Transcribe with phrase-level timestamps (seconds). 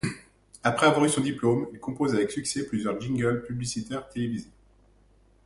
[0.63, 4.49] Après avoir eu son diplôme, il compose avec succès plusieurs jingles publicitaires télévisés.